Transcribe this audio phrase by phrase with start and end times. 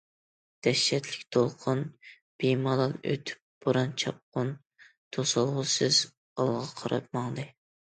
[0.67, 1.83] دەھشەتلىك دولقۇن
[2.43, 4.51] بىمالال ئۆتۈپ، بوران- چاپقۇن
[5.19, 7.49] توسالغۇسىز ئالغا قاراپ ماڭدى.